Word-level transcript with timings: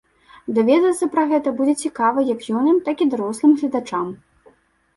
Даведацца 0.57 1.07
пра 1.15 1.25
гэта 1.33 1.53
будзе 1.59 1.75
цікава 1.85 2.19
як 2.33 2.43
юным, 2.57 2.81
так 2.89 2.97
і 3.07 3.09
дарослым 3.15 3.51
гледачам. 3.63 4.07